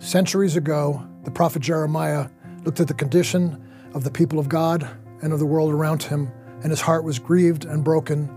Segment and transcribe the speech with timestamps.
[0.00, 2.28] Centuries ago, the prophet Jeremiah
[2.64, 4.88] looked at the condition of the people of God
[5.20, 8.30] and of the world around him, and his heart was grieved and broken.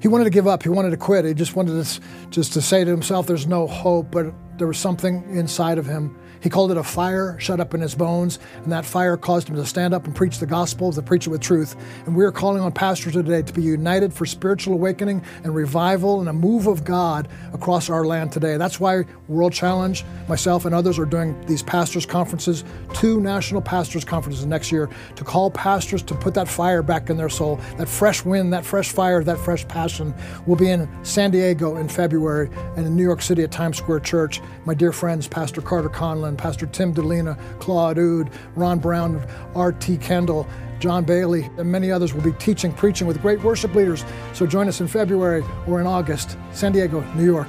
[0.00, 0.62] He wanted to give up.
[0.62, 1.26] He wanted to quit.
[1.26, 4.78] He just wanted to, just to say to himself, "There's no hope." But there was
[4.78, 8.72] something inside of him he called it a fire shut up in his bones, and
[8.72, 11.40] that fire caused him to stand up and preach the gospel, to preach it with
[11.40, 11.76] truth.
[12.06, 16.20] And we are calling on pastors today to be united for spiritual awakening and revival
[16.20, 18.56] and a move of God across our land today.
[18.56, 24.04] That's why World Challenge, myself and others are doing these pastors' conferences, two national pastors'
[24.04, 27.88] conferences next year, to call pastors to put that fire back in their soul, that
[27.88, 30.14] fresh wind, that fresh fire, that fresh passion.
[30.46, 34.00] We'll be in San Diego in February and in New York City at Times Square
[34.00, 34.40] Church.
[34.64, 39.96] My dear friends, Pastor Carter Conlon, Pastor Tim Dilena, Claude Houde, Ron Brown, R.T.
[39.98, 40.46] Kendall,
[40.78, 44.04] John Bailey, and many others will be teaching, preaching with great worship leaders.
[44.32, 47.48] So join us in February or in August, San Diego, New York.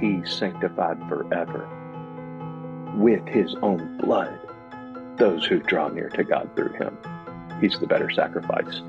[0.00, 1.68] He sanctified forever
[2.96, 4.38] with his own blood
[5.16, 6.96] those who draw near to God through him.
[7.60, 8.82] He's the better sacrifice.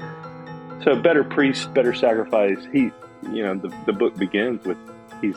[0.83, 2.57] So better priest, better sacrifice.
[2.71, 2.91] He,
[3.31, 4.77] you know, the, the book begins with
[5.21, 5.35] he's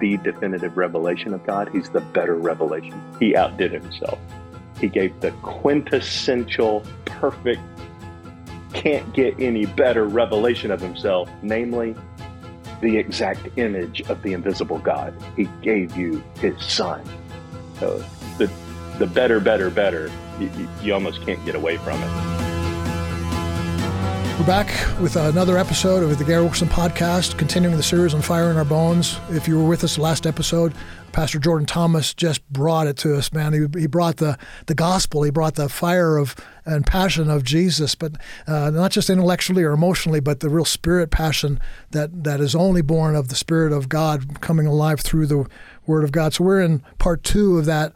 [0.00, 1.68] the definitive revelation of God.
[1.72, 3.00] He's the better revelation.
[3.18, 4.18] He outdid himself.
[4.80, 7.60] He gave the quintessential, perfect,
[8.72, 11.94] can't get any better revelation of himself, namely
[12.80, 15.14] the exact image of the invisible God.
[15.36, 17.02] He gave you his son.
[17.78, 18.04] So
[18.36, 18.50] the
[18.98, 22.43] the better, better, better, you, you almost can't get away from it.
[24.44, 28.50] We're back with another episode of the Gary Wilkerson podcast, continuing the series on Fire
[28.50, 29.18] in Our Bones.
[29.30, 30.74] If you were with us last episode,
[31.12, 33.54] Pastor Jordan Thomas just brought it to us, man.
[33.54, 37.94] He, he brought the, the gospel, he brought the fire of and passion of Jesus,
[37.94, 41.58] but uh, not just intellectually or emotionally, but the real spirit passion
[41.92, 45.48] that, that is only born of the Spirit of God coming alive through the
[45.86, 46.34] Word of God.
[46.34, 47.94] So we're in part two of that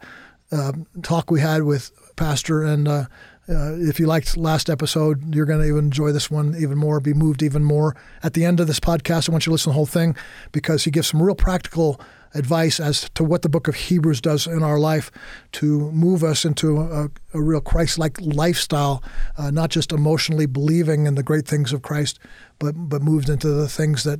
[0.51, 0.71] uh,
[1.03, 3.05] talk we had with Pastor, and uh,
[3.49, 6.99] uh, if you liked last episode, you're going to even enjoy this one even more,
[6.99, 7.95] be moved even more.
[8.21, 10.15] At the end of this podcast, I want you to listen to the whole thing
[10.51, 11.99] because he gives some real practical
[12.35, 15.09] advice as to what the book of Hebrews does in our life
[15.53, 19.03] to move us into a, a real Christ like lifestyle,
[19.37, 22.19] uh, not just emotionally believing in the great things of Christ,
[22.59, 24.19] but, but moved into the things that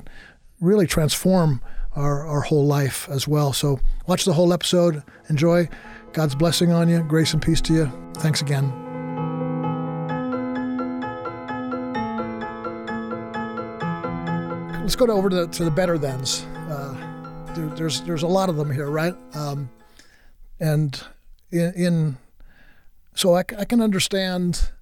[0.60, 1.62] really transform
[1.94, 3.52] our, our whole life as well.
[3.52, 5.68] So watch the whole episode, enjoy.
[6.12, 8.10] God's blessing on you, grace and peace to you.
[8.14, 8.89] Thanks again.
[14.90, 16.44] Let's go over to, to the better thens.
[16.68, 16.96] Uh,
[17.54, 19.14] there, there's there's a lot of them here, right?
[19.34, 19.70] Um,
[20.58, 21.00] and
[21.52, 22.18] in, in
[23.14, 24.72] so I, I, can understand,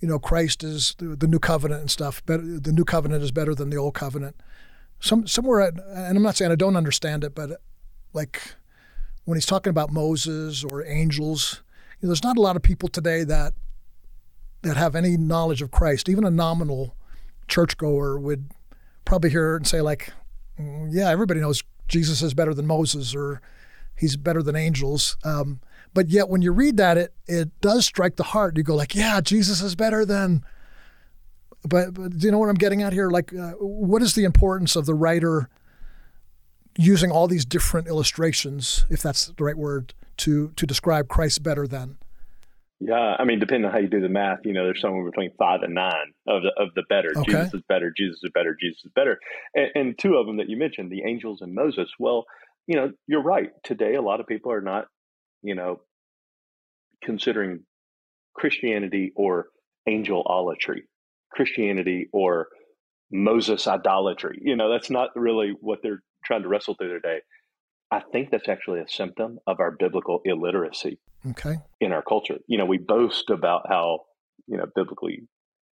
[0.00, 2.24] you know, Christ is the, the, new covenant and stuff.
[2.24, 4.34] Better, the new covenant is better than the old covenant.
[4.98, 7.60] Some somewhere, and I'm not saying I don't understand it, but
[8.14, 8.40] like
[9.26, 11.60] when he's talking about Moses or angels,
[12.00, 13.52] you know, there's not a lot of people today that
[14.62, 16.08] that have any knowledge of Christ.
[16.08, 16.96] Even a nominal
[17.46, 18.54] churchgoer would
[19.10, 20.12] probably hear and say like,
[20.56, 23.42] yeah, everybody knows Jesus is better than Moses or
[23.96, 25.16] he's better than angels.
[25.24, 25.60] Um,
[25.92, 28.56] but yet when you read that, it it does strike the heart.
[28.56, 30.44] You go like, yeah, Jesus is better than.
[31.68, 33.10] But, but do you know what I'm getting at here?
[33.10, 35.50] Like, uh, what is the importance of the writer
[36.78, 41.66] using all these different illustrations, if that's the right word, to to describe Christ better
[41.66, 41.98] than?
[42.82, 45.32] Yeah, I mean, depending on how you do the math, you know, there's somewhere between
[45.38, 47.10] five and nine of the of the better.
[47.14, 47.32] Okay.
[47.32, 47.92] Jesus is better.
[47.94, 48.56] Jesus is better.
[48.58, 49.18] Jesus is better.
[49.54, 51.90] And, and, two of them that you mentioned, the angels and Moses.
[51.98, 52.24] Well,
[52.66, 53.50] you know, you're right.
[53.64, 54.86] Today, a lot of people are not,
[55.42, 55.82] you know,
[57.04, 57.64] considering
[58.34, 59.48] Christianity or
[59.86, 60.80] angelolatry,
[61.30, 62.48] Christianity or
[63.12, 64.38] Moses idolatry.
[64.40, 67.20] You know, that's not really what they're trying to wrestle through their day.
[67.90, 70.98] I think that's actually a symptom of our biblical illiteracy
[71.30, 71.56] okay.
[71.80, 72.38] in our culture.
[72.46, 74.00] You know, we boast about how,
[74.46, 75.22] you know, biblically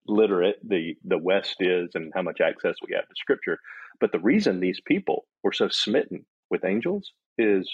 [0.07, 3.59] literate the, the West is and how much access we have to scripture.
[4.01, 7.71] But the reason these people were so smitten with angels is,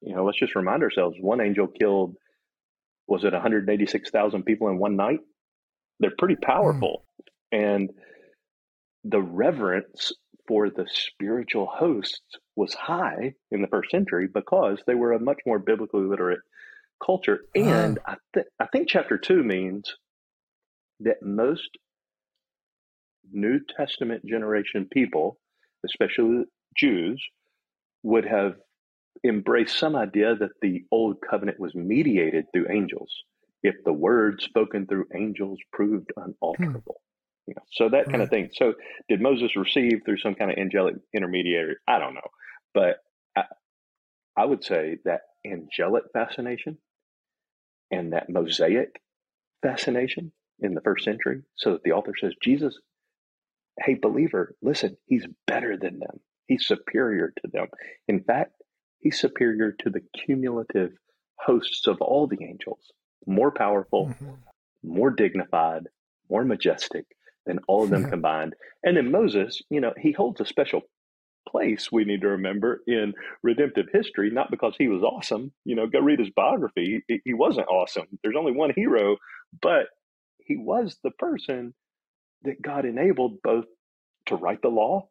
[0.00, 2.16] you know, let's just remind ourselves one angel killed,
[3.06, 5.20] was it 186,000 people in one night?
[6.00, 6.50] They're pretty hmm.
[6.50, 7.04] powerful.
[7.54, 7.76] Mm.
[7.76, 7.90] And
[9.04, 10.12] the reverence
[10.46, 12.20] for the spiritual hosts
[12.54, 16.40] was high in the first century because they were a much more biblically literate
[17.04, 17.40] culture.
[17.54, 17.98] And.
[18.06, 19.94] I, th- I think chapter two means
[21.00, 21.68] that most
[23.32, 25.38] New Testament generation people,
[25.84, 26.44] especially
[26.76, 27.22] Jews,
[28.02, 28.54] would have
[29.24, 33.10] embraced some idea that the old covenant was mediated through angels
[33.62, 36.22] if the word spoken through angels proved hmm.
[36.22, 37.00] unalterable.
[37.46, 38.50] You know, so that kind of thing.
[38.54, 38.74] So
[39.08, 41.76] did Moses receive through some kind of angelic intermediary?
[41.86, 42.28] I don't know,
[42.74, 42.96] but
[43.36, 43.44] I,
[44.36, 46.78] I would say that angelic fascination
[47.90, 49.00] and that Mosaic
[49.62, 51.42] fascination in the first century.
[51.56, 52.78] So that the author says, Jesus,
[53.80, 56.20] hey, believer, listen, he's better than them.
[56.46, 57.66] He's superior to them.
[58.08, 58.52] In fact,
[58.98, 60.92] he's superior to the cumulative
[61.38, 62.92] hosts of all the angels,
[63.26, 64.30] more powerful, mm-hmm.
[64.82, 65.88] more dignified,
[66.30, 67.06] more majestic
[67.46, 68.54] than all of them combined.
[68.82, 70.82] And then Moses, you know, he holds a special
[71.48, 75.52] place we need to remember in redemptive history, not because he was awesome.
[75.64, 77.04] You know, go read his biography.
[77.06, 78.06] He, he wasn't awesome.
[78.22, 79.16] There's only one hero,
[79.62, 79.86] but
[80.38, 81.74] he was the person
[82.42, 83.66] that God enabled both
[84.26, 85.08] to write the law,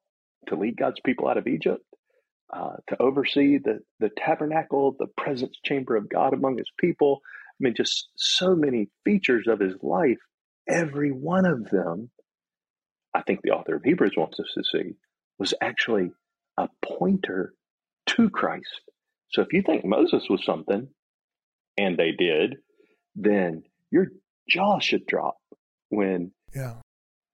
[0.48, 1.84] to lead God's people out of Egypt,
[2.54, 7.22] uh, to oversee the, the tabernacle, the presence chamber of God among his people.
[7.24, 10.20] I mean, just so many features of his life.
[10.68, 12.10] Every one of them,
[13.16, 14.96] I think the author of Hebrews wants us to see,
[15.40, 16.12] was actually
[16.58, 17.54] a pointer
[18.08, 18.82] to Christ.
[19.32, 20.88] So if you think Moses was something,
[21.78, 22.58] and they did,
[23.16, 24.08] then your
[24.50, 25.38] jaw should drop
[25.90, 26.76] when yeah.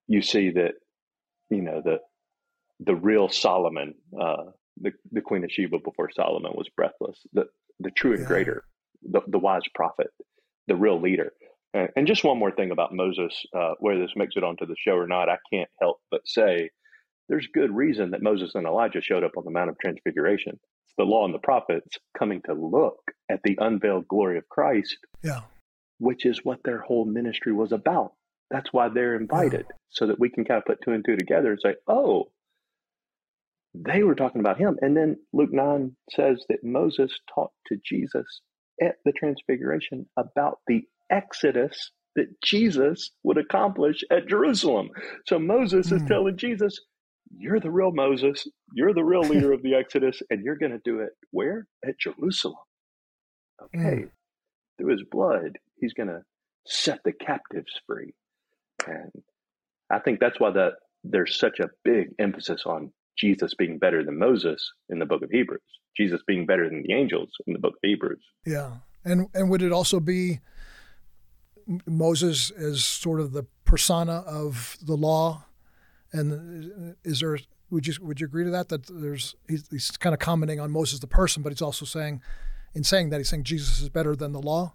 [0.08, 0.74] you see that,
[1.50, 2.00] you know, the
[2.80, 4.46] the real Solomon, uh,
[4.80, 7.46] the the Queen of Sheba before Solomon was breathless, the
[7.80, 8.28] the true and yeah.
[8.28, 8.64] greater,
[9.04, 10.08] the the wise prophet,
[10.68, 11.34] the real leader.
[11.74, 14.76] And, and just one more thing about Moses, uh, whether this makes it onto the
[14.78, 16.70] show or not, I can't help but say
[17.30, 20.60] there's good reason that Moses and Elijah showed up on the Mount of Transfiguration.
[20.86, 24.98] It's the law and the prophets coming to look at the unveiled glory of Christ.
[25.24, 25.42] Yeah.
[26.00, 28.14] Which is what their whole ministry was about.
[28.50, 29.76] That's why they're invited, yeah.
[29.90, 32.32] so that we can kind of put two and two together and say, oh,
[33.74, 34.78] they were talking about him.
[34.82, 38.42] And then Luke 9 says that Moses talked to Jesus
[38.82, 44.90] at the Transfiguration about the Exodus that Jesus would accomplish at Jerusalem.
[45.28, 45.96] So Moses mm.
[45.96, 46.08] is hmm.
[46.08, 46.80] telling Jesus,
[47.38, 50.82] you're the real Moses, you're the real leader of the Exodus, and you're going to
[50.84, 51.68] do it where?
[51.88, 52.56] At Jerusalem.
[53.64, 53.80] Okay.
[53.80, 54.10] Mm.
[54.78, 56.22] Through his blood, he's going to
[56.66, 58.14] set the captives free.
[58.88, 59.12] And
[59.90, 60.74] I think that's why that
[61.04, 65.30] there's such a big emphasis on Jesus being better than Moses in the book of
[65.30, 65.62] Hebrews,
[65.96, 68.24] Jesus being better than the angels in the book of Hebrews.
[68.46, 68.72] Yeah.
[69.04, 70.40] And and would it also be
[71.86, 75.46] Moses as sort of the persona of the law
[76.14, 77.38] and is there
[77.70, 78.70] would you would you agree to that?
[78.70, 82.22] That there's he's, he's kind of commenting on Moses the person, but he's also saying,
[82.76, 84.74] in saying that, he's saying Jesus is better than the law.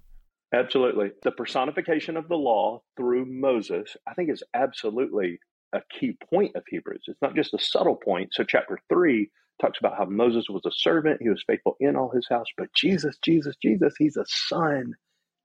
[0.53, 5.39] Absolutely, the personification of the law through Moses, I think, is absolutely
[5.73, 7.05] a key point of Hebrews.
[7.07, 8.31] It's not just a subtle point.
[8.33, 12.11] So, chapter three talks about how Moses was a servant; he was faithful in all
[12.11, 12.47] his house.
[12.57, 14.95] But Jesus, Jesus, Jesus, he's a son,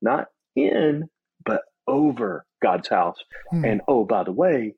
[0.01, 1.09] not in,
[1.45, 3.17] but over God's house.
[3.49, 3.65] Hmm.
[3.65, 4.75] And oh, by the way,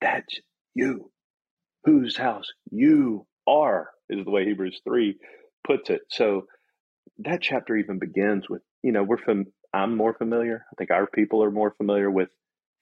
[0.00, 0.40] that's
[0.74, 1.10] you.
[1.84, 5.16] Whose house you are, is the way Hebrews 3
[5.66, 6.02] puts it.
[6.10, 6.46] So
[7.18, 10.64] that chapter even begins with, you know, we're from, I'm more familiar.
[10.70, 12.28] I think our people are more familiar with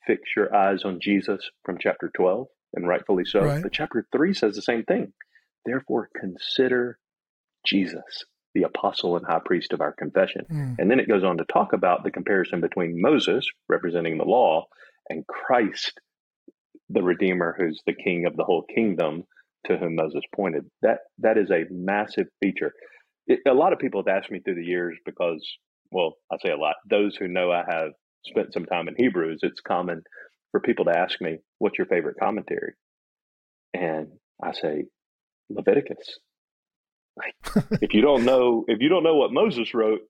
[0.06, 3.40] fix your eyes on Jesus from chapter 12, and rightfully so.
[3.40, 3.62] Right.
[3.62, 5.12] But chapter 3 says the same thing.
[5.64, 6.99] Therefore, consider
[7.64, 8.25] Jesus,
[8.58, 10.44] the apostle and high priest of our confession.
[10.50, 10.76] Mm.
[10.78, 14.66] And then it goes on to talk about the comparison between Moses, representing the law,
[15.08, 16.00] and Christ,
[16.90, 19.25] the Redeemer, who's the King of the whole kingdom,
[19.66, 20.65] to whom Moses pointed.
[20.82, 22.72] That that is a massive feature.
[23.27, 25.46] It, a lot of people have asked me through the years because,
[25.91, 26.77] well, I say a lot.
[26.88, 27.93] Those who know I have
[28.24, 30.03] spent some time in Hebrews, it's common
[30.50, 32.74] for people to ask me, "What's your favorite commentary?"
[33.74, 34.08] And
[34.43, 34.84] I say,
[35.50, 36.19] Leviticus.
[37.82, 40.01] If you don't know, if you don't know what Moses wrote,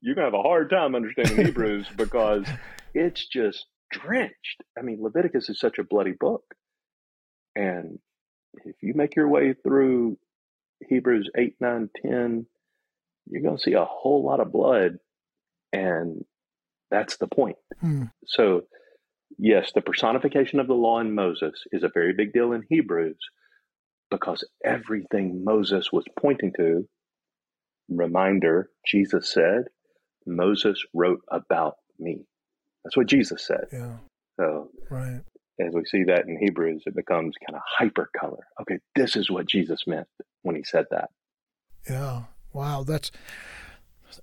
[0.00, 2.46] you're gonna have a hard time understanding Hebrews because
[2.94, 4.62] it's just drenched.
[4.78, 6.42] I mean, Leviticus is such a bloody book.
[7.56, 7.98] And
[8.64, 10.18] if you make your way through
[10.88, 12.46] Hebrews 8, 9, 10,
[13.26, 14.98] you're going to see a whole lot of blood.
[15.72, 16.24] And
[16.90, 17.56] that's the point.
[17.80, 18.04] Hmm.
[18.26, 18.62] So,
[19.38, 23.18] yes, the personification of the law in Moses is a very big deal in Hebrews
[24.18, 26.86] because everything Moses was pointing to,
[27.88, 29.64] reminder, Jesus said,
[30.26, 32.24] Moses wrote about me.
[32.84, 33.66] That's what Jesus said.
[33.72, 33.96] Yeah.
[34.38, 35.20] So right.
[35.60, 38.46] as we see that in Hebrews, it becomes kind of hyper color.
[38.60, 40.06] Okay, this is what Jesus meant
[40.42, 41.10] when he said that.
[41.88, 42.22] Yeah.
[42.52, 42.84] Wow.
[42.84, 43.10] That's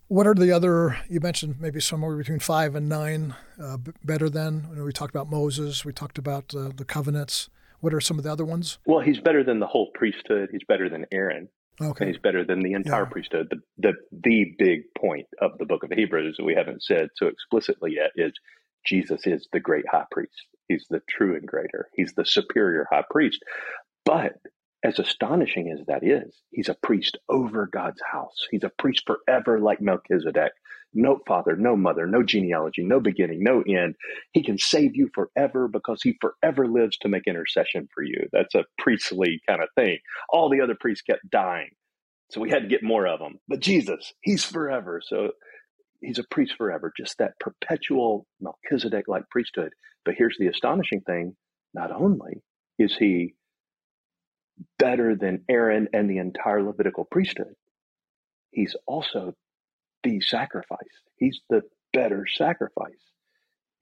[0.08, 0.98] what are the other?
[1.10, 3.36] You mentioned maybe somewhere between five and nine.
[3.62, 5.84] Uh, better than you know, we talked about Moses.
[5.84, 7.50] We talked about uh, the covenants.
[7.82, 8.78] What are some of the other ones?
[8.86, 10.50] Well, he's better than the whole priesthood.
[10.52, 11.50] He's better than Aaron.
[11.82, 12.06] Okay.
[12.06, 13.10] And he's better than the entire yeah.
[13.10, 13.48] priesthood.
[13.50, 17.28] The, the the big point of the book of Hebrews that we haven't said so
[17.28, 18.34] explicitly yet is
[18.86, 20.46] Jesus is the great high priest.
[20.68, 21.90] He's the true and greater.
[21.96, 23.40] He's the superior high priest.
[24.06, 24.34] But
[24.84, 28.48] as astonishing as that is, he's a priest over God's house.
[28.50, 30.54] He's a priest forever, like Melchizedek.
[30.94, 33.96] No father, no mother, no genealogy, no beginning, no end.
[34.34, 38.28] He can save you forever because he forever lives to make intercession for you.
[38.34, 40.00] That's a priestly kind of thing.
[40.30, 41.70] All the other priests kept dying.
[42.32, 43.40] So we had to get more of them.
[43.48, 45.02] But Jesus, he's forever.
[45.06, 45.32] So
[46.02, 49.74] he's a priest forever, just that perpetual Melchizedek like priesthood.
[50.04, 51.36] But here's the astonishing thing
[51.74, 52.42] not only
[52.80, 53.36] is he
[54.80, 57.56] better than Aaron and the entire Levitical priesthood,
[58.52, 59.34] he's also
[60.04, 60.80] the sacrifice.
[61.18, 61.62] He's the
[61.94, 62.94] better sacrifice.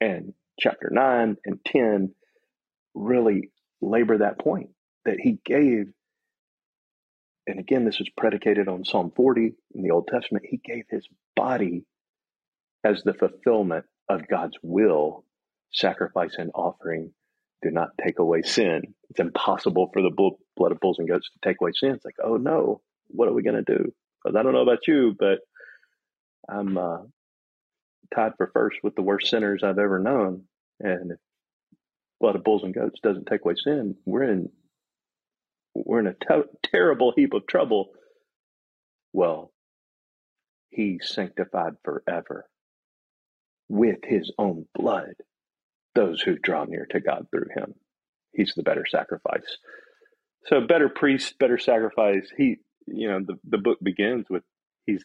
[0.00, 2.14] And chapter 9 and 10
[2.94, 4.70] really labor that point
[5.04, 5.86] that he gave.
[7.46, 10.44] And again, this is predicated on Psalm 40 in the Old Testament.
[10.48, 11.84] He gave his body
[12.84, 15.24] as the fulfillment of God's will,
[15.72, 17.12] sacrifice and offering
[17.62, 18.94] do not take away sin.
[19.10, 20.10] It's impossible for the
[20.60, 21.92] blood of bulls and goats to take away sin.
[21.92, 23.92] It's like, oh no, what are we going to do?
[24.22, 25.40] Because I don't know about you, but
[26.48, 26.98] I'm uh,
[28.14, 30.44] tied for first with the worst sinners I've ever known.
[30.80, 31.18] And if
[32.20, 34.50] blood of bulls and goats doesn't take away sin, we're in
[35.74, 36.16] we're in a
[36.64, 37.90] terrible heap of trouble.
[39.12, 39.52] Well,
[40.70, 42.48] He's sanctified forever
[43.68, 45.14] with his own blood
[45.94, 47.74] those who draw near to God through him.
[48.34, 49.58] He's the better sacrifice.
[50.46, 52.30] So better priest, better sacrifice.
[52.36, 52.56] He,
[52.86, 54.42] you know, the, the book begins with
[54.86, 55.04] he's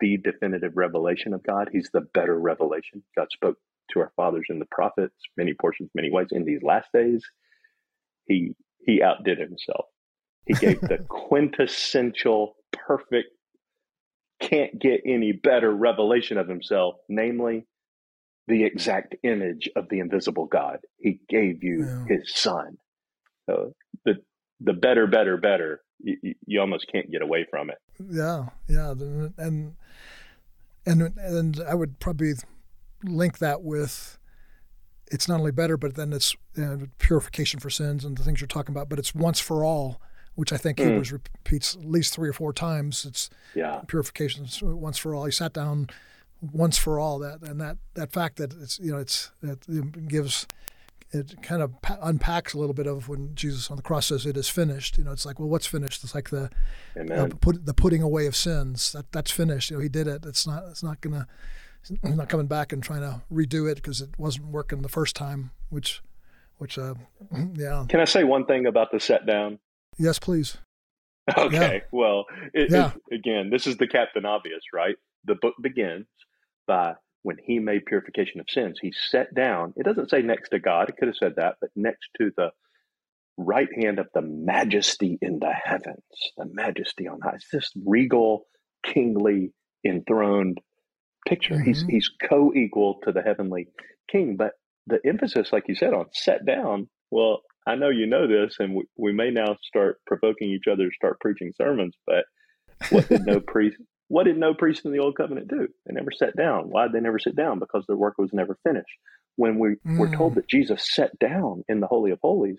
[0.00, 1.70] the definitive revelation of God.
[1.72, 3.02] He's the better revelation.
[3.16, 3.56] God spoke
[3.92, 6.28] to our fathers and the prophets, many portions, many ways.
[6.30, 7.24] In these last days,
[8.26, 9.86] he he outdid himself.
[10.46, 13.28] He gave the quintessential, perfect,
[14.40, 17.66] can't get any better revelation of himself, namely
[18.46, 20.80] the exact image of the invisible God.
[20.98, 22.16] He gave you yeah.
[22.16, 22.76] his son.
[23.48, 23.74] So
[24.60, 25.80] the better, better, better.
[26.02, 27.78] You, you, almost can't get away from it.
[28.10, 28.90] Yeah, yeah,
[29.38, 29.74] and
[30.86, 32.34] and and I would probably
[33.02, 34.18] link that with
[35.10, 38.40] it's not only better, but then it's you know, purification for sins and the things
[38.40, 38.88] you're talking about.
[38.88, 40.00] But it's once for all,
[40.34, 40.86] which I think mm.
[40.86, 43.04] Hebrews repeats at least three or four times.
[43.04, 45.24] It's yeah, purification once for all.
[45.24, 45.88] He sat down
[46.52, 50.46] once for all that and that that fact that it's you know it's it gives
[51.14, 54.36] it kind of unpacks a little bit of when Jesus on the cross says it
[54.36, 54.98] is finished.
[54.98, 56.02] You know, it's like, well, what's finished?
[56.02, 56.50] It's like the
[57.12, 58.92] uh, put, the putting away of sins.
[58.92, 59.70] That that's finished.
[59.70, 60.26] You know, he did it.
[60.26, 60.64] It's not.
[60.70, 61.26] It's not gonna.
[61.86, 65.14] He's not coming back and trying to redo it because it wasn't working the first
[65.14, 65.50] time.
[65.68, 66.02] Which,
[66.56, 66.94] which, uh,
[67.54, 67.84] yeah.
[67.88, 69.58] Can I say one thing about the set down?
[69.98, 70.58] Yes, please.
[71.38, 71.56] Okay.
[71.56, 71.78] Yeah.
[71.90, 72.92] Well, it, yeah.
[73.10, 74.94] It, again, this is the captain obvious, right?
[75.24, 76.04] The book begins
[76.66, 79.72] by when he made purification of sins, he sat down.
[79.76, 82.50] It doesn't say next to God, it could have said that, but next to the
[83.38, 86.04] right hand of the majesty in the heavens,
[86.36, 87.36] the majesty on high.
[87.36, 88.46] It's this regal,
[88.84, 89.52] kingly,
[89.86, 90.60] enthroned
[91.26, 91.54] picture.
[91.54, 91.64] Mm-hmm.
[91.64, 93.68] He's he's co-equal to the heavenly
[94.10, 94.36] king.
[94.36, 94.52] But
[94.86, 98.74] the emphasis, like you said, on set down, well, I know you know this, and
[98.74, 102.26] we, we may now start provoking each other to start preaching sermons, but
[102.90, 105.68] what did no priest what did no priest in the old covenant do?
[105.86, 106.70] They never sat down.
[106.70, 107.58] Why did they never sit down?
[107.58, 108.86] Because their work was never finished.
[109.36, 109.98] When we mm.
[109.98, 112.58] we're told that Jesus sat down in the Holy of Holies,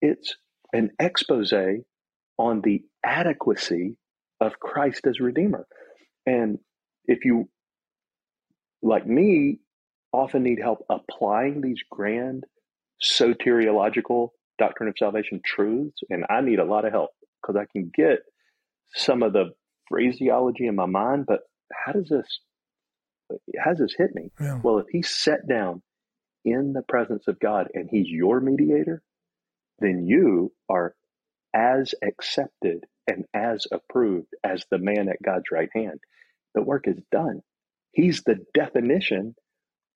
[0.00, 0.36] it's
[0.72, 1.52] an expose
[2.38, 3.96] on the adequacy
[4.40, 5.66] of Christ as Redeemer.
[6.26, 6.58] And
[7.06, 7.48] if you,
[8.82, 9.60] like me,
[10.12, 12.44] often need help applying these grand
[13.02, 14.28] soteriological
[14.58, 18.20] doctrine of salvation truths, and I need a lot of help because I can get
[18.94, 19.52] some of the
[19.88, 21.40] phraseology in my mind, but
[21.72, 22.40] how does this
[23.62, 24.30] how does this hit me?
[24.40, 24.60] Yeah.
[24.62, 25.82] Well, if he's set down
[26.44, 29.02] in the presence of God and he's your mediator,
[29.80, 30.94] then you are
[31.54, 36.00] as accepted and as approved as the man at God's right hand.
[36.54, 37.42] The work is done.
[37.92, 39.34] He's the definition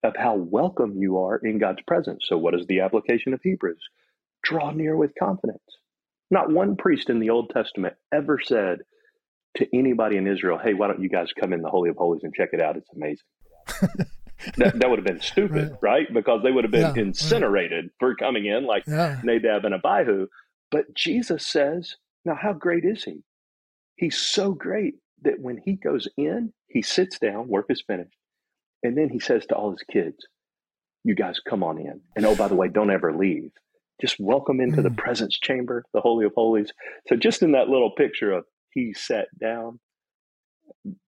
[0.03, 2.25] of how welcome you are in God's presence.
[2.29, 3.83] So, what is the application of Hebrews?
[4.43, 5.63] Draw near with confidence.
[6.31, 8.81] Not one priest in the Old Testament ever said,
[9.57, 12.23] to anybody in Israel, hey, why don't you guys come in the Holy of Holies
[12.23, 12.77] and check it out?
[12.77, 13.27] It's amazing.
[14.57, 16.07] that, that would have been stupid, right?
[16.07, 16.15] right?
[16.15, 17.93] Because they would have been yeah, incinerated right.
[17.99, 19.21] for coming in like yeah.
[19.23, 20.27] Nadab and Abihu.
[20.71, 23.23] But Jesus says, now how great is he?
[23.97, 28.17] He's so great that when he goes in, he sits down, work is finished,
[28.83, 30.17] and then he says to all his kids,
[31.05, 32.01] you guys come on in.
[32.17, 33.51] And oh, by the way, don't ever leave.
[34.01, 34.85] Just welcome into mm.
[34.85, 36.73] the presence chamber, the Holy of Holies.
[37.07, 38.45] So just in that little picture of
[38.75, 39.79] he sat down.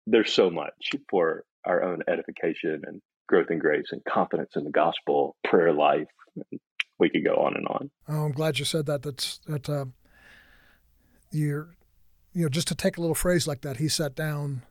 [0.07, 4.71] There's so much for our own edification and growth in grace and confidence in the
[4.71, 6.07] gospel, prayer life,
[7.01, 7.89] We could go on and on.
[8.07, 9.01] Oh, I'm glad you said that.
[9.01, 9.67] That's that.
[9.67, 9.85] Uh,
[11.31, 11.75] you're,
[12.31, 14.61] you know, just to take a little phrase like that, he sat down,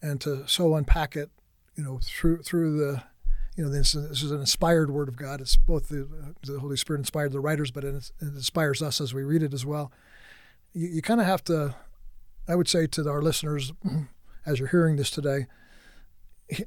[0.00, 1.30] and to so unpack it,
[1.74, 3.02] you know, through through the,
[3.56, 5.40] you know, this, this is an inspired word of God.
[5.40, 9.12] It's both the, the Holy Spirit inspired the writers, but it, it inspires us as
[9.12, 9.90] we read it as well.
[10.74, 11.74] You, you kind of have to,
[12.46, 13.72] I would say to our listeners,
[14.46, 15.46] as you're hearing this today,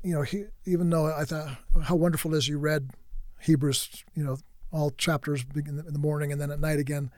[0.04, 2.92] you know, he, even though I thought how wonderful it is you read
[3.42, 4.38] Hebrews, you know,
[4.72, 7.12] all chapters in the morning and then at night again,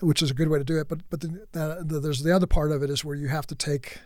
[0.00, 0.88] which is a good way to do it.
[0.88, 3.54] But but the, the, there's the other part of it is where you have to
[3.54, 3.98] take,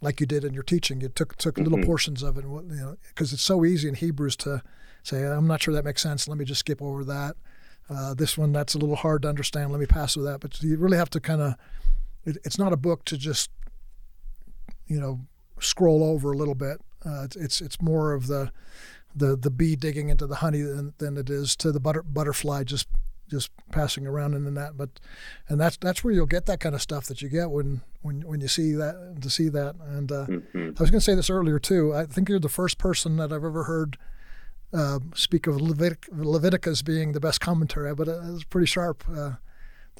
[0.00, 1.64] like you did in your teaching, you took took mm-hmm.
[1.64, 4.62] little portions of it, you know, because it's so easy in Hebrews to
[5.02, 6.28] say, I'm not sure that makes sense.
[6.28, 7.36] Let me just skip over that.
[7.88, 9.70] Uh, this one that's a little hard to understand.
[9.70, 10.40] Let me pass with that.
[10.40, 11.54] But you really have to kind of.
[12.24, 13.50] It, it's not a book to just,
[14.86, 15.20] you know,
[15.60, 16.80] scroll over a little bit.
[17.04, 18.52] Uh, it's, it's it's more of the
[19.14, 22.64] the the bee digging into the honey than, than it is to the butter, butterfly
[22.64, 22.88] just
[23.30, 24.76] just passing around in the net.
[24.76, 25.00] But
[25.48, 28.22] and that's that's where you'll get that kind of stuff that you get when when
[28.22, 29.76] when you see that to see that.
[29.76, 30.70] And uh, mm-hmm.
[30.76, 31.94] I was going to say this earlier too.
[31.94, 33.96] I think you're the first person that I've ever heard.
[34.72, 39.02] Uh, speak of Levitic, Leviticus being the best commentary, but it's pretty sharp.
[39.12, 39.32] Uh,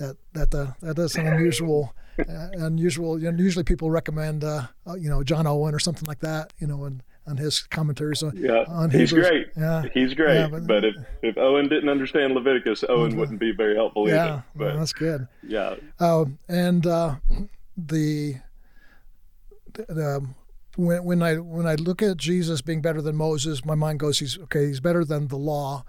[0.00, 3.20] that that uh, that is an unusual, uh, unusual.
[3.20, 4.66] You know, usually people recommend, uh,
[4.98, 6.52] you know, John Owen or something like that.
[6.58, 9.48] You know, and on his commentaries on yeah on he's great.
[9.56, 9.84] Yeah.
[9.94, 10.34] He's great.
[10.34, 14.24] Yeah, but, but, if, if Owen didn't understand Leviticus Owen wouldn't be very helpful yeah
[14.24, 15.28] either but well, that's good.
[15.46, 15.76] yeah.
[15.98, 17.16] Uh, and uh,
[17.76, 18.36] the,
[19.74, 20.34] the um,
[20.76, 24.18] when when I when I look at Jesus being better than Moses my mind goes
[24.18, 25.84] he's okay he's better than the law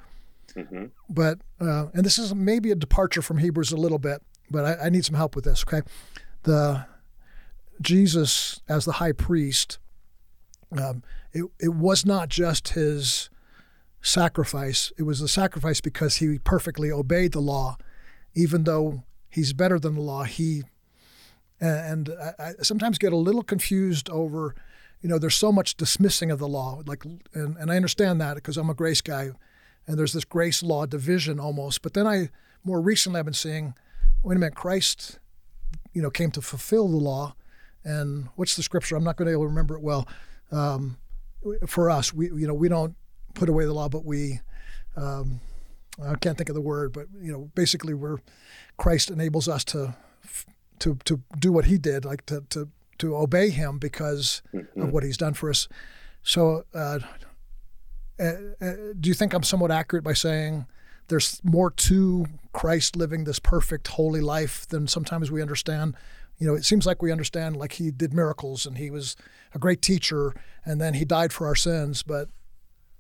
[0.53, 0.85] mm-hmm.
[1.09, 4.85] but uh, and this is maybe a departure from Hebrews a little bit but I,
[4.85, 5.81] I need some help with this okay
[6.43, 6.85] the
[7.81, 9.79] Jesus as the high priest
[10.77, 11.03] um,
[11.33, 13.29] it, it was not just his
[14.01, 17.77] sacrifice, it was a sacrifice because he perfectly obeyed the law,
[18.33, 20.23] even though he's better than the law.
[20.23, 20.63] He
[21.59, 24.55] and I, I sometimes get a little confused over,
[25.01, 28.35] you know, there's so much dismissing of the law, like, and, and I understand that
[28.35, 29.31] because I'm a grace guy,
[29.87, 31.81] and there's this grace law division almost.
[31.81, 32.29] But then I
[32.63, 33.73] more recently I've been seeing,
[34.23, 35.19] wait a minute, Christ,
[35.93, 37.35] you know, came to fulfill the law,
[37.83, 38.95] and what's the scripture?
[38.95, 40.07] I'm not going to be able to remember it well.
[40.51, 40.97] Um,
[41.65, 42.95] for us, we you know we don't
[43.33, 44.39] put away the law, but we
[44.95, 45.39] um,
[46.03, 48.17] I can't think of the word, but you know basically we're
[48.77, 49.95] Christ enables us to
[50.79, 54.81] to to do what He did, like to to to obey Him because mm-hmm.
[54.81, 55.67] of what He's done for us.
[56.23, 56.99] So, uh,
[58.21, 60.65] uh, uh, do you think I'm somewhat accurate by saying?
[61.07, 65.95] There's more to Christ living this perfect, holy life than sometimes we understand
[66.41, 69.15] you know, it seems like we understand like he did miracles and he was
[69.53, 70.33] a great teacher
[70.65, 72.29] and then he died for our sins, but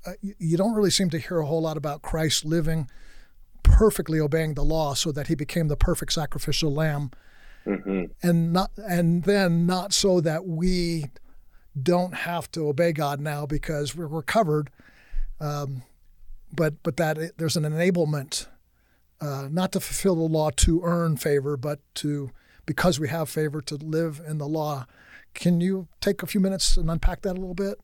[0.05, 2.87] uh, you don't really seem to hear a whole lot about Christ living
[3.63, 7.09] perfectly obeying the law so that he became the perfect sacrificial lamb.
[7.65, 8.05] Mm-hmm.
[8.21, 11.05] And not and then not so that we
[11.81, 14.69] don't have to obey God now because we're, we're covered.
[15.41, 15.83] Um,
[16.53, 18.47] but but that it, there's an enablement,
[19.19, 22.31] uh, not to fulfill the law to earn favor, but to
[22.65, 24.85] because we have favor to live in the law.
[25.33, 27.75] Can you take a few minutes and unpack that a little bit?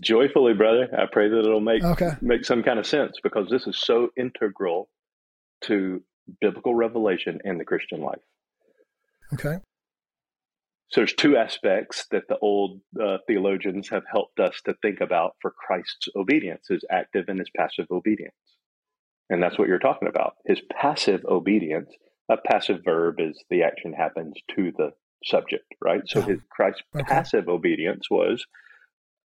[0.00, 0.88] Joyfully, brother.
[0.96, 2.12] I pray that it'll make okay.
[2.20, 4.88] make some kind of sense because this is so integral
[5.62, 6.02] to
[6.40, 8.20] biblical revelation and the Christian life.
[9.32, 9.58] Okay.
[10.92, 15.36] So there's two aspects that the old uh, theologians have helped us to think about
[15.40, 18.34] for Christ's obedience: his active and his passive obedience,
[19.30, 20.34] and that's what you're talking about.
[20.46, 21.90] His passive obedience
[22.32, 24.90] a passive verb is the action happens to the
[25.24, 26.02] subject, right?
[26.06, 27.04] So his Christ's okay.
[27.04, 28.44] passive obedience was,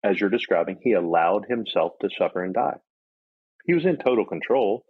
[0.05, 2.77] as you're describing, he allowed himself to suffer and die.
[3.66, 4.85] He was in total control.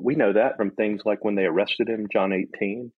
[0.00, 2.92] We know that from things like when they arrested him, John 18.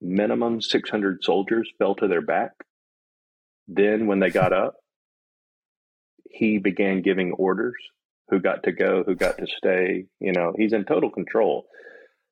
[0.00, 2.52] Minimum 600 soldiers fell to their back.
[3.68, 4.74] Then, when they got up,
[6.30, 7.74] he began giving orders
[8.28, 10.06] who got to go, who got to stay.
[10.20, 11.66] You know, he's in total control.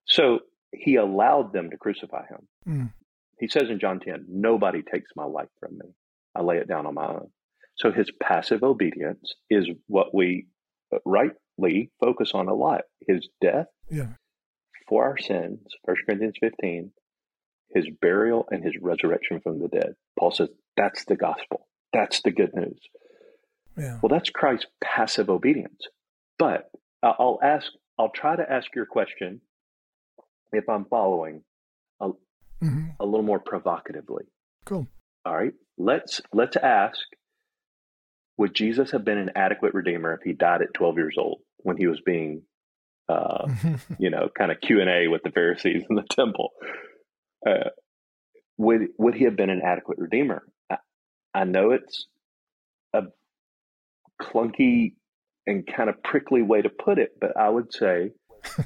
[0.06, 0.40] So
[0.72, 2.48] he allowed them to crucify him.
[2.68, 2.92] Mm.
[3.38, 5.94] He says in John 10, Nobody takes my life from me.
[6.34, 7.30] I lay it down on my own.
[7.76, 10.46] So his passive obedience is what we
[11.04, 12.82] rightly focus on a lot.
[13.06, 14.08] His death yeah.
[14.88, 16.92] for our sins, 1 Corinthians 15,
[17.74, 19.94] his burial and his resurrection from the dead.
[20.18, 21.66] Paul says that's the gospel.
[21.92, 22.80] That's the good news.
[23.76, 23.98] Yeah.
[24.02, 25.86] Well, that's Christ's passive obedience.
[26.38, 26.70] But
[27.02, 27.66] I'll ask,
[27.98, 29.40] I'll try to ask your question
[30.52, 31.42] if I'm following
[32.00, 32.08] a,
[32.62, 32.86] mm-hmm.
[33.00, 34.24] a little more provocatively.
[34.64, 34.86] Cool.
[35.24, 35.54] All right.
[35.76, 36.98] Let's let's ask
[38.36, 41.76] would Jesus have been an adequate redeemer if he died at 12 years old when
[41.76, 42.42] he was being,
[43.08, 43.48] uh,
[43.98, 46.50] you know, kind of Q and A with the Pharisees in the temple?
[47.46, 47.70] Uh,
[48.56, 50.44] would would he have been an adequate redeemer?
[50.70, 50.76] I,
[51.34, 52.06] I know it's
[52.92, 53.02] a
[54.20, 54.94] clunky
[55.46, 58.12] and kind of prickly way to put it, but I would say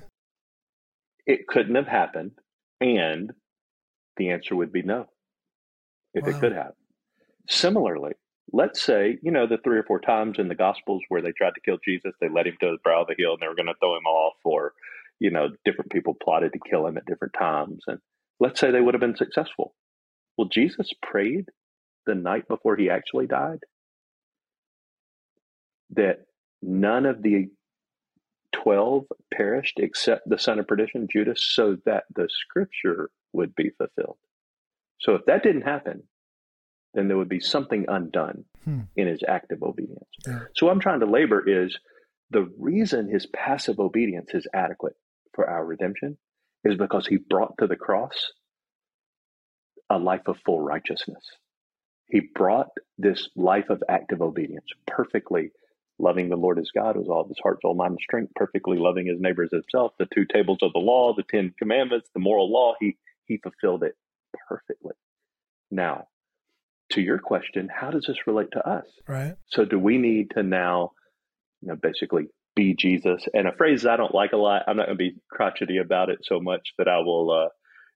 [1.26, 2.32] it couldn't have happened,
[2.80, 3.32] and
[4.16, 5.06] the answer would be no,
[6.14, 6.30] if wow.
[6.30, 6.72] it could have.
[7.48, 8.12] Similarly,
[8.52, 11.54] let's say, you know, the three or four times in the Gospels where they tried
[11.54, 13.54] to kill Jesus, they led him to the brow of the hill and they were
[13.54, 14.72] going to throw him off, or,
[15.18, 17.82] you know, different people plotted to kill him at different times.
[17.86, 17.98] And
[18.40, 19.74] let's say they would have been successful.
[20.36, 21.46] Well, Jesus prayed
[22.06, 23.60] the night before he actually died
[25.90, 26.26] that
[26.62, 27.48] none of the
[28.52, 34.16] 12 perished except the son of perdition, Judas, so that the scripture would be fulfilled.
[35.00, 36.02] So if that didn't happen,
[36.94, 38.80] then there would be something undone hmm.
[38.96, 40.08] in his active obedience.
[40.26, 40.40] Yeah.
[40.54, 41.78] So what I'm trying to labor is
[42.30, 44.96] the reason his passive obedience is adequate
[45.34, 46.16] for our redemption
[46.64, 48.32] is because he brought to the cross
[49.90, 51.22] a life of full righteousness.
[52.06, 55.50] He brought this life of active obedience perfectly
[55.98, 58.78] loving the Lord as God with all of his heart, soul, mind, and strength, perfectly
[58.78, 62.20] loving his neighbor as himself, the two tables of the law, the Ten Commandments, the
[62.20, 63.94] moral law, he he fulfilled it
[64.48, 64.94] perfectly.
[65.70, 66.08] Now,
[66.92, 68.86] to your question, how does this relate to us?
[69.06, 69.34] Right.
[69.48, 70.92] So do we need to now,
[71.60, 73.24] you know, basically be Jesus?
[73.32, 76.10] And a phrase I don't like a lot, I'm not going to be crotchety about
[76.10, 77.48] it so much that I will, uh,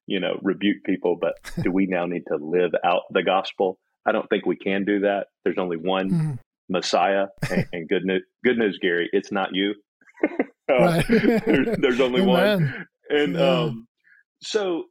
[0.06, 3.78] you know, rebuke people, but do we now need to live out the gospel?
[4.06, 5.26] I don't think we can do that.
[5.44, 6.38] There's only one mm.
[6.68, 9.74] Messiah, and, and, good news, good news, Gary, it's not you.
[10.72, 13.60] uh, there's, there's, only one, and yeah.
[13.62, 13.88] um,
[14.40, 14.84] so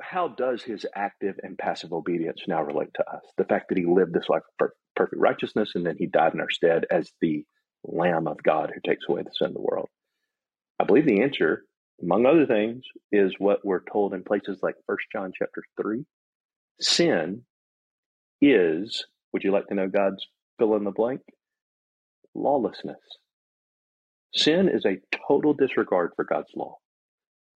[0.00, 3.22] how does his active and passive obedience now relate to us?
[3.36, 6.40] The fact that he lived this life of perfect righteousness and then he died in
[6.40, 7.44] our stead as the
[7.84, 9.88] Lamb of God who takes away the sin of the world.
[10.78, 11.64] I believe the answer,
[12.02, 16.04] among other things, is what we're told in places like First John chapter 3.
[16.80, 17.42] Sin
[18.40, 20.26] is, would you like to know God's
[20.58, 21.20] fill in the blank?
[22.34, 23.00] Lawlessness.
[24.34, 26.76] Sin is a total disregard for God's law,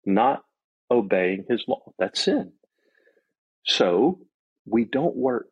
[0.05, 0.43] not
[0.91, 1.91] obeying his law.
[1.97, 2.53] That's sin.
[3.65, 4.19] So
[4.65, 5.47] we don't work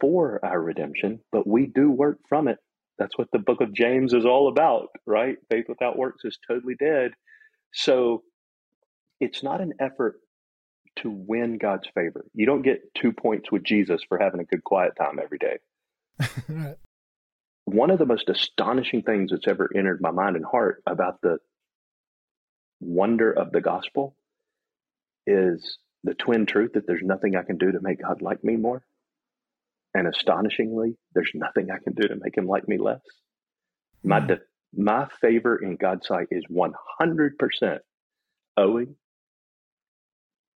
[0.00, 2.58] for our redemption, but we do work from it.
[2.98, 5.36] That's what the book of James is all about, right?
[5.50, 7.12] Faith without works is totally dead.
[7.72, 8.22] So
[9.20, 10.20] it's not an effort
[10.96, 12.24] to win God's favor.
[12.34, 15.58] You don't get two points with Jesus for having a good quiet time every day.
[16.48, 16.76] right.
[17.64, 21.38] One of the most astonishing things that's ever entered my mind and heart about the
[22.80, 24.14] wonder of the gospel
[25.26, 28.56] is the twin truth that there's nothing I can do to make God like me
[28.56, 28.84] more.
[29.94, 33.00] And astonishingly, there's nothing I can do to make him like me less.
[34.02, 34.28] My, mm.
[34.28, 34.40] de-
[34.76, 37.78] my favor in God's sight is 100%
[38.56, 38.96] owing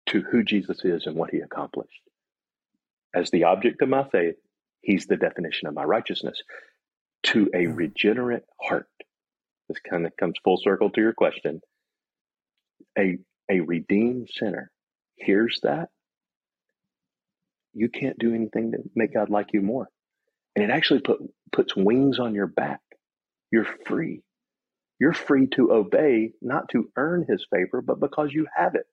[0.07, 2.01] to who Jesus is and what he accomplished.
[3.15, 4.37] As the object of my faith,
[4.81, 6.43] he's the definition of my righteousness.
[7.25, 7.75] To a hmm.
[7.75, 8.89] regenerate heart,
[9.69, 11.61] this kind of comes full circle to your question.
[12.99, 13.19] A
[13.51, 14.71] a redeemed sinner
[15.17, 15.89] hears that,
[17.79, 19.89] you can't do anything to make God like you more.
[20.55, 21.21] And it actually put,
[21.53, 22.81] puts wings on your back.
[23.53, 24.23] You're free.
[25.01, 28.87] You're free to obey, not to earn his favor, but because you have it.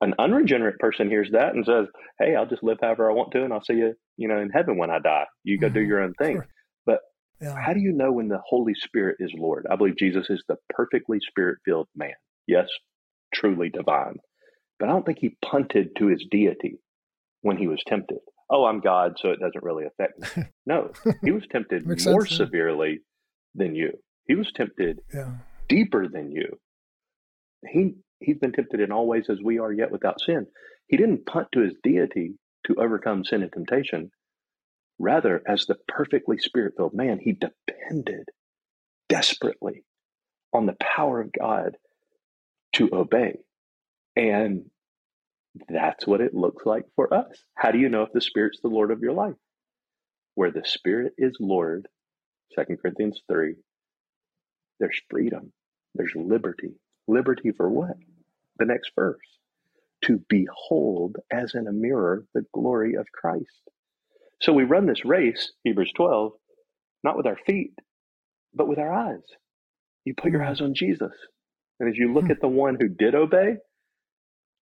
[0.00, 1.86] An unregenerate person hears that and says,
[2.20, 4.50] Hey, I'll just live however I want to, and I'll see you, you know, in
[4.50, 5.24] heaven when I die.
[5.42, 5.74] You go mm-hmm.
[5.74, 6.36] do your own thing.
[6.36, 6.46] Sure.
[6.86, 7.00] But
[7.40, 7.56] yeah.
[7.60, 9.66] how do you know when the Holy Spirit is Lord?
[9.68, 12.14] I believe Jesus is the perfectly spirit filled man.
[12.46, 12.68] Yes,
[13.34, 14.18] truly divine.
[14.78, 16.78] But I don't think he punted to his deity
[17.48, 18.18] when he was tempted.
[18.50, 20.44] Oh, I'm God, so it doesn't really affect me.
[20.66, 20.90] No,
[21.24, 22.98] he was tempted more sense, severely
[23.54, 23.92] than you.
[24.26, 25.30] He was tempted yeah.
[25.66, 26.58] deeper than you.
[27.66, 30.46] He he's been tempted in all ways as we are, yet without sin.
[30.88, 32.34] He didn't punt to his deity
[32.66, 34.10] to overcome sin and temptation.
[34.98, 38.28] Rather, as the perfectly spirit filled man, he depended
[39.08, 39.84] desperately
[40.52, 41.78] on the power of God
[42.74, 43.38] to obey.
[44.16, 44.66] And
[45.68, 47.44] that's what it looks like for us.
[47.54, 49.36] How do you know if the Spirit's the Lord of your life?
[50.34, 51.88] Where the Spirit is Lord,
[52.56, 53.54] 2 Corinthians 3,
[54.80, 55.52] there's freedom,
[55.94, 56.74] there's liberty.
[57.06, 57.96] Liberty for what?
[58.58, 59.18] The next verse
[60.04, 63.68] to behold as in a mirror the glory of Christ.
[64.40, 66.32] So we run this race, Hebrews 12,
[67.02, 67.72] not with our feet,
[68.54, 69.24] but with our eyes.
[70.04, 71.12] You put your eyes on Jesus.
[71.80, 72.30] And as you look hmm.
[72.30, 73.56] at the one who did obey,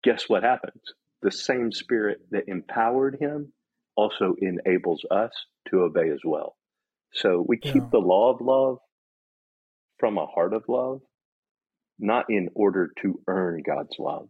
[0.03, 0.81] guess what happens?
[1.21, 3.51] The same spirit that empowered him
[3.95, 5.31] also enables us
[5.69, 6.55] to obey as well.
[7.13, 7.89] So we keep Yeah.
[7.91, 8.77] the law of love
[9.99, 11.01] from a heart of love,
[11.99, 14.29] not in order to earn God's love,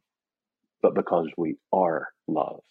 [0.81, 2.61] but because we are loved.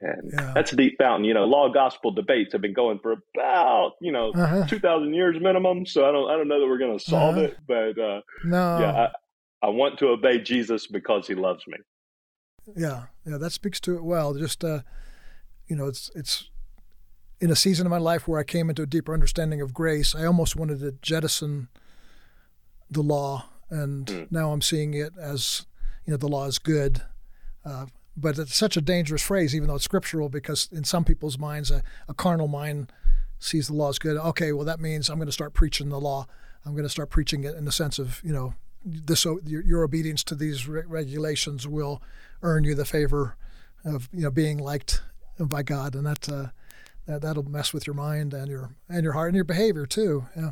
[0.00, 0.52] And Yeah.
[0.54, 1.24] that's a deep fountain.
[1.24, 4.64] You know, law gospel debates have been going for about, you know, Uh-huh.
[4.68, 5.86] 2000 years minimum.
[5.86, 7.46] So I don't, I don't know that we're going to solve Uh-huh.
[7.48, 8.78] it, but, uh, No.
[8.80, 8.90] yeah,
[9.62, 11.78] I, I want to obey Jesus because he loves me.
[12.76, 14.34] Yeah, yeah, that speaks to it well.
[14.34, 14.80] Just uh,
[15.66, 16.50] you know, it's it's
[17.40, 20.14] in a season of my life where I came into a deeper understanding of grace.
[20.14, 21.68] I almost wanted to jettison
[22.90, 24.32] the law, and Mm.
[24.32, 25.66] now I'm seeing it as
[26.04, 27.02] you know, the law is good.
[27.64, 31.38] Uh, but it's such a dangerous phrase, even though it's scriptural, because in some people's
[31.38, 32.90] minds, a, a carnal mind
[33.38, 34.16] sees the law as good.
[34.16, 36.26] Okay, well that means I'm going to start preaching the law.
[36.64, 39.82] I'm going to start preaching it in the sense of you know, this your, your
[39.82, 42.02] obedience to these re- regulations will
[42.42, 43.36] earn you the favor
[43.84, 45.02] of you know being liked
[45.38, 46.46] by God, and that uh,
[47.06, 50.26] that that'll mess with your mind and your and your heart and your behavior too.
[50.36, 50.50] Yeah.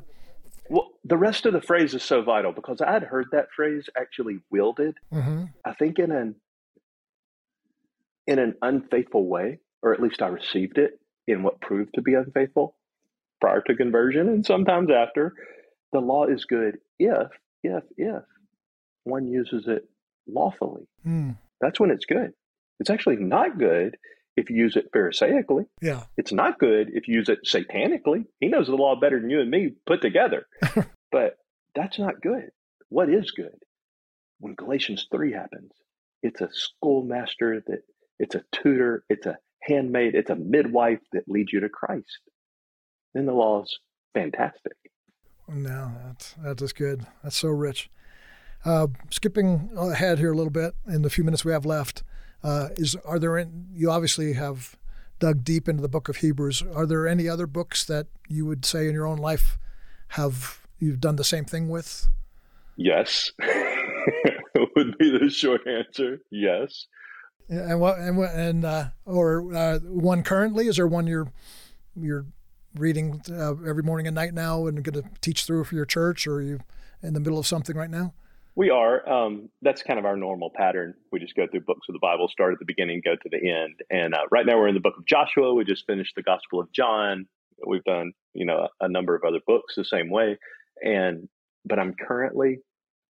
[0.69, 4.41] Well, the rest of the phrase is so vital because I'd heard that phrase actually
[4.51, 6.35] wielded, hmm I think in an
[8.27, 12.15] in an unfaithful way, or at least I received it in what proved to be
[12.15, 12.75] unfaithful
[13.41, 15.35] prior to conversion and sometimes after.
[15.93, 17.29] The law is good if,
[17.67, 18.23] if, if
[19.05, 19.89] one uses it
[20.27, 20.89] lawfully.
[21.07, 21.37] Mm.
[21.61, 22.33] That's when it's good.
[22.81, 23.97] It's actually not good
[24.37, 25.67] if you use it pharisaically.
[25.81, 26.05] Yeah.
[26.17, 28.27] It's not good if you use it satanically.
[28.41, 30.47] He knows the law better than you and me put together.
[31.11, 31.39] but
[31.75, 32.51] that's not good.
[32.89, 33.57] What is good?
[34.39, 35.73] When Galatians 3 happens,
[36.23, 37.83] it's a schoolmaster that
[38.19, 42.21] it's a tutor, it's a handmaid, it's a midwife that leads you to Christ.
[43.15, 43.79] Then the law is
[44.15, 44.77] fantastic.
[45.49, 47.07] No, that's that is good.
[47.23, 47.91] That's so rich.
[48.65, 52.03] Uh, skipping ahead here a little bit in the few minutes we have left,
[52.43, 53.39] uh, is are there?
[53.39, 54.77] In, you obviously have
[55.19, 56.63] dug deep into the book of Hebrews.
[56.75, 59.59] Are there any other books that you would say in your own life
[60.09, 62.09] have you've done the same thing with?
[62.77, 63.31] Yes.
[64.77, 66.21] would be the short answer.
[66.31, 66.87] Yes.
[67.49, 70.67] And what and what and uh, or uh, one currently?
[70.67, 71.33] Is there one you're
[71.95, 72.27] you're
[72.77, 76.27] reading uh, every morning and night now and going to teach through for your church,
[76.27, 76.61] or are you
[77.03, 78.15] in the middle of something right now?
[78.55, 79.07] We are.
[79.07, 80.95] Um, that's kind of our normal pattern.
[81.13, 83.37] We just go through books of the Bible, start at the beginning, go to the
[83.37, 83.81] end.
[83.91, 85.53] And uh, right now we're in the book of Joshua.
[85.53, 87.27] We just finished the Gospel of John.
[87.67, 90.39] We've done, you know, a number of other books the same way.
[90.83, 91.29] And
[91.67, 92.61] but I'm currently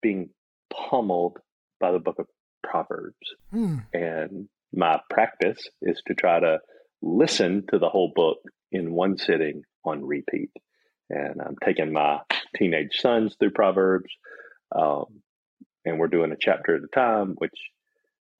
[0.02, 0.30] being
[0.72, 1.40] pummeled
[1.80, 2.28] by the book of
[2.64, 3.16] Proverbs.
[3.52, 3.80] Hmm.
[3.94, 6.60] And my practice is to try to
[7.02, 8.38] listen to the whole book
[8.74, 10.50] in one sitting on repeat.
[11.10, 12.20] And I'm taking my
[12.58, 14.10] teenage sons through Proverbs.
[14.76, 15.22] Um,
[15.86, 17.56] and we're doing a chapter at a time, which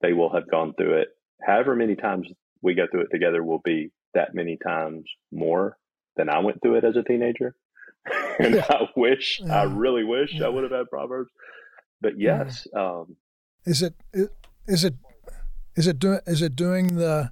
[0.00, 1.08] they will have gone through it.
[1.42, 2.28] However many times
[2.62, 5.76] we go through it together will be that many times more
[6.16, 7.54] than I went through it as a teenager.
[8.38, 8.66] and Yeah.
[8.68, 10.46] I wish, I really wish Yeah.
[10.46, 11.30] I would have had Proverbs.
[12.00, 13.16] But yes, um,
[13.64, 13.94] Is it
[14.66, 14.94] is it
[15.76, 17.30] is it doing is it doing the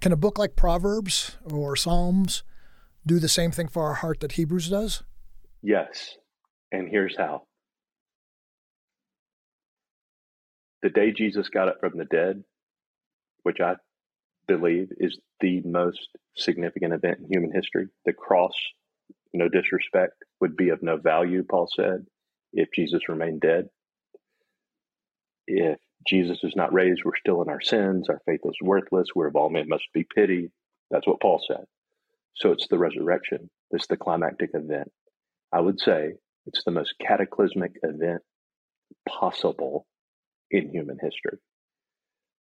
[0.00, 2.42] can a book like Proverbs or Psalms
[3.06, 5.02] do the same thing for our heart that Hebrews does?
[5.62, 6.16] yes.
[6.70, 7.42] And here's how.
[10.82, 12.44] The day Jesus got up from the dead,
[13.42, 13.76] which I
[14.46, 18.52] believe is the most significant event in human history, the cross,
[19.32, 22.06] no disrespect, would be of no value, Paul said,
[22.52, 23.68] if Jesus remained dead.
[25.46, 25.78] If
[26.08, 28.08] Jesus is not raised, we're still in our sins.
[28.08, 29.08] Our faith is worthless.
[29.14, 30.50] We're of all men must be pitied.
[30.90, 31.66] That's what Paul said.
[32.36, 33.50] So it's the resurrection.
[33.72, 34.90] It's the climactic event.
[35.52, 36.14] I would say
[36.46, 38.22] it's the most cataclysmic event
[39.08, 39.86] possible
[40.50, 41.38] in human history.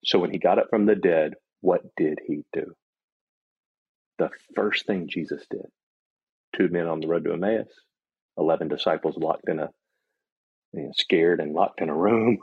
[0.04, 2.74] So when he got up from the dead, what did he do?
[4.18, 5.66] The first thing Jesus did
[6.56, 7.68] two men on the road to Emmaus,
[8.38, 9.70] 11 disciples locked in a,
[10.72, 12.38] you know, scared and locked in a room.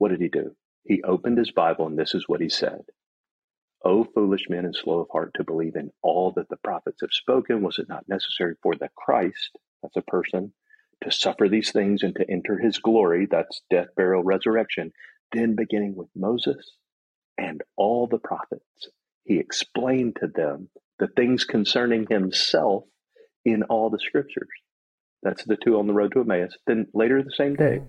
[0.00, 0.56] What did he do?
[0.82, 2.86] He opened his Bible, and this is what he said
[3.84, 7.12] O foolish men and slow of heart to believe in all that the prophets have
[7.12, 10.54] spoken, was it not necessary for the Christ, that's a person,
[11.02, 14.90] to suffer these things and to enter his glory, that's death, burial, resurrection,
[15.32, 16.76] then beginning with Moses
[17.36, 18.88] and all the prophets,
[19.24, 22.84] he explained to them the things concerning himself
[23.44, 24.48] in all the scriptures.
[25.22, 26.56] That's the two on the road to Emmaus.
[26.66, 27.82] Then later the same day,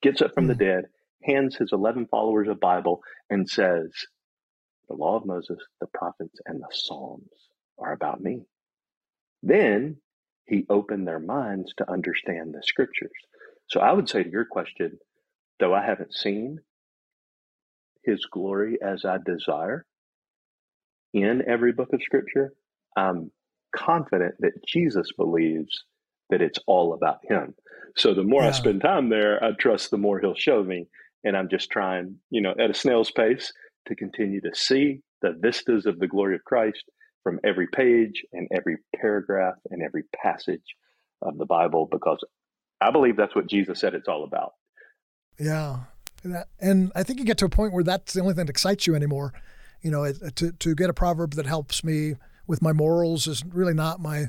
[0.00, 0.60] gets up from the hmm.
[0.60, 0.84] dead,
[1.22, 3.00] hands his 11 followers a Bible,
[3.30, 3.90] and says,
[4.88, 7.30] The law of Moses, the prophets, and the Psalms
[7.78, 8.42] are about me.
[9.42, 9.96] Then
[10.46, 13.10] he opened their minds to understand the scriptures.
[13.68, 14.98] So I would say to your question,
[15.58, 16.60] though I haven't seen
[18.04, 19.84] his glory as I desire
[21.12, 22.52] in every book of scripture,
[22.96, 23.30] I'm
[23.74, 25.84] confident that Jesus believes
[26.30, 27.54] that it's all about him.
[27.96, 28.48] So the more yeah.
[28.48, 30.86] I spend time there, I trust the more he'll show me.
[31.26, 33.52] And I'm just trying, you know, at a snail's pace
[33.88, 36.84] to continue to see the vistas of the glory of Christ
[37.24, 40.76] from every page and every paragraph and every passage
[41.22, 42.24] of the Bible because
[42.80, 44.52] I believe that's what Jesus said it's all about.
[45.36, 45.80] Yeah.
[46.60, 48.86] And I think you get to a point where that's the only thing that excites
[48.86, 49.32] you anymore.
[49.82, 52.14] You know, to, to get a proverb that helps me
[52.46, 54.26] with my morals is really not my,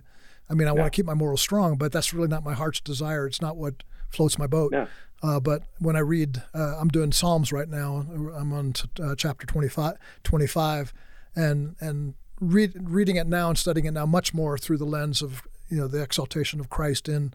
[0.49, 0.79] I mean, I yeah.
[0.79, 3.27] want to keep my morals strong, but that's really not my heart's desire.
[3.27, 4.71] It's not what floats my boat.
[4.73, 4.87] Yeah.
[5.23, 8.05] Uh, but when I read, uh, I'm doing Psalms right now.
[8.35, 10.93] I'm on t- uh, chapter 25, 25
[11.35, 15.21] and, and read, reading it now and studying it now much more through the lens
[15.21, 17.33] of, you know, the exaltation of Christ in,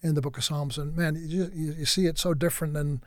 [0.00, 0.78] in the book of Psalms.
[0.78, 3.02] And man, you, you, you see it so different than,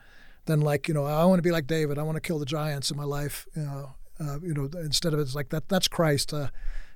[0.45, 1.97] than like, you know, I want to be like David.
[1.97, 3.47] I want to kill the giants in my life.
[3.55, 6.33] You know, uh, you know, instead of it's like that, that's Christ.
[6.33, 6.49] Uh,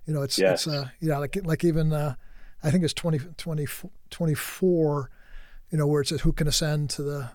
[0.06, 0.68] you know, it's, yes.
[0.68, 2.16] it's, uh, you know, like, like even, uh,
[2.64, 3.68] I think it's 20, 20,
[4.10, 5.10] 24,
[5.72, 7.32] you know, where it says, who can ascend to the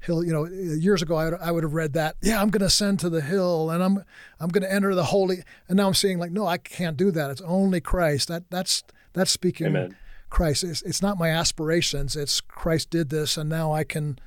[0.00, 0.24] hill?
[0.24, 2.66] You know, years ago, I would, I would have read that, yeah, I'm going to
[2.66, 4.04] ascend to the hill and I'm,
[4.38, 5.42] I'm going to enter the holy.
[5.68, 7.30] And now I'm seeing like, no, I can't do that.
[7.30, 8.28] It's only Christ.
[8.28, 9.96] That that's, that's speaking Amen.
[10.28, 10.62] Christ.
[10.62, 12.16] It's, it's not my aspirations.
[12.16, 13.36] It's Christ did this.
[13.36, 14.18] And now I can,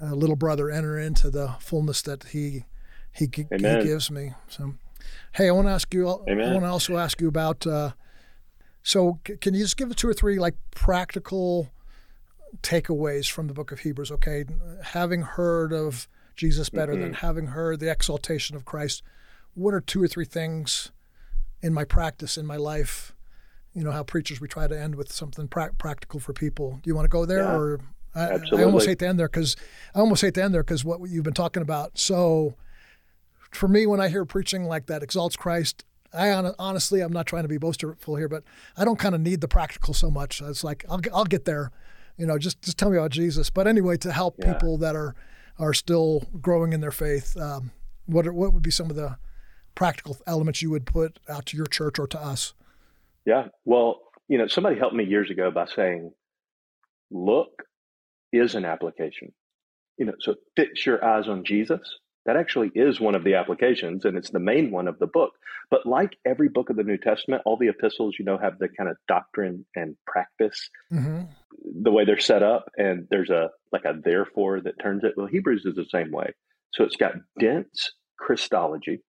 [0.00, 2.64] uh, little brother, enter into the fullness that he,
[3.12, 4.32] he, he gives me.
[4.48, 4.74] So,
[5.32, 6.08] Hey, I want to ask you.
[6.28, 6.48] Amen.
[6.48, 7.66] I want to also ask you about.
[7.66, 7.92] Uh,
[8.82, 11.70] so, c- can you just give two or three like practical
[12.62, 14.10] takeaways from the Book of Hebrews?
[14.10, 14.44] Okay,
[14.82, 17.02] having heard of Jesus better mm-hmm.
[17.02, 19.02] than having heard the exaltation of Christ,
[19.54, 20.92] what are two or three things
[21.62, 23.14] in my practice in my life?
[23.74, 26.80] You know how preachers we try to end with something pra- practical for people.
[26.82, 27.80] Do you want to go there, yeah, or
[28.14, 29.56] I, I, almost hate to end there because
[29.94, 32.56] I almost hate to end there because what you've been talking about so
[33.50, 37.44] for me, when I hear preaching like that exalts Christ, I honestly, I'm not trying
[37.44, 38.42] to be boastful here, but
[38.76, 40.42] I don't kind of need the practical so much.
[40.42, 41.70] It's like I'll I'll get there,
[42.20, 42.38] you know.
[42.38, 43.50] Just just tell me about Jesus.
[43.50, 44.52] But anyway, to help yeah.
[44.52, 45.14] people that are
[45.58, 47.72] are still growing in their faith, um,
[48.06, 49.16] what are, what would be some of the
[49.74, 52.54] practical elements you would put out to your church or to us?
[53.24, 56.12] Yeah, well, you know, somebody helped me years ago by saying,
[57.10, 57.64] "Look
[58.32, 59.32] is an application."
[59.96, 61.80] You know, so fix your eyes on Jesus
[62.26, 65.32] that actually is one of the applications, and it's the main one of the book.
[65.70, 68.68] But like every book of the New Testament, all the epistles, you know, have the
[68.68, 71.22] kind of doctrine and practice, mm-hmm.
[71.82, 75.14] The way they're set up, and there's a like a therefore that turns it.
[75.16, 76.34] Well, Hebrews is the same way.
[76.72, 79.00] So it's got dense Christology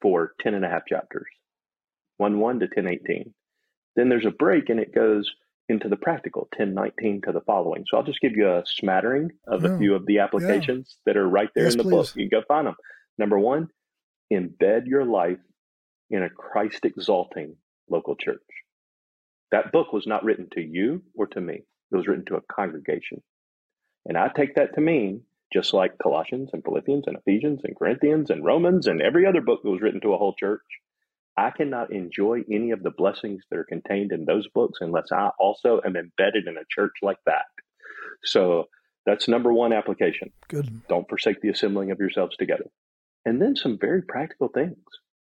[0.00, 1.28] for 10 and a half chapters,
[2.16, 3.34] 1 1 to 10 18.
[3.96, 5.30] Then there's a break, and it goes
[5.68, 7.84] into the practical 1019 to the following.
[7.88, 11.12] So I'll just give you a smattering of a few of the applications yeah.
[11.12, 11.90] that are right there yes, in the please.
[11.90, 12.16] book.
[12.16, 12.74] You can go find them.
[13.16, 13.68] Number one,
[14.32, 15.38] embed your life
[16.10, 17.56] in a Christ exalting
[17.88, 18.42] local church.
[19.52, 22.54] That book was not written to you or to me, it was written to a
[22.54, 23.22] congregation.
[24.06, 28.30] And I take that to mean just like Colossians and Philippians and Ephesians and Corinthians
[28.30, 30.60] and Romans and every other book that was written to a whole church,
[31.36, 35.30] I cannot enjoy any of the blessings that are contained in those books unless I
[35.38, 37.44] also am embedded in a church like that.
[38.24, 38.64] So
[39.06, 40.30] that's number one application.
[40.48, 40.82] Good.
[40.88, 42.66] Don't forsake the assembling of yourselves together.
[43.24, 44.78] And then some very practical things.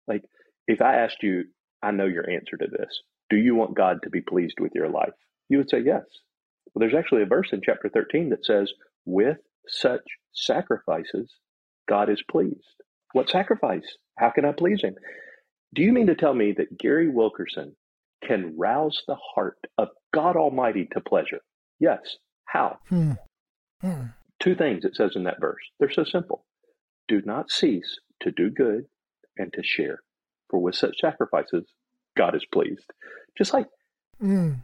[0.07, 0.22] Like
[0.66, 1.44] if I asked you,
[1.83, 3.03] I know your answer to this.
[3.29, 5.14] Do you want God to be pleased with your life?
[5.48, 6.05] You would say yes.
[6.75, 8.72] Well, there's actually a verse in chapter 13 that says,
[9.05, 11.33] with such sacrifices,
[11.88, 12.83] God is pleased.
[13.12, 13.96] What sacrifice?
[14.18, 14.94] How can I please him?
[15.75, 17.77] Do you mean to tell me that Gary Wilkerson
[18.25, 21.40] can rouse the heart of God Almighty to pleasure?
[21.79, 22.01] Yes.
[22.44, 22.79] How?
[22.88, 23.12] Hmm.
[23.81, 24.03] Hmm.
[24.40, 25.62] Two things it says in that verse.
[25.79, 26.44] They're so simple.
[27.09, 28.85] Do not cease to do good
[29.37, 30.01] and to share,
[30.48, 31.64] for with such sacrifices,
[32.16, 32.90] God is pleased.
[33.37, 33.66] Just like,
[34.22, 34.62] mm.